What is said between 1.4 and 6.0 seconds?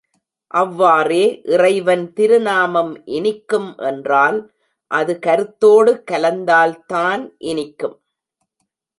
இறைவன் திருநாமம் இனிக்கும் என்றால், அது கருத்தோடு